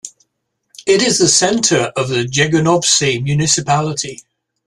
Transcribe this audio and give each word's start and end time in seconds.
It 0.87 1.03
is 1.03 1.19
the 1.19 1.27
center 1.27 1.93
of 1.95 2.09
the 2.09 2.23
Jegunovce 2.23 3.21
municipality. 3.21 4.23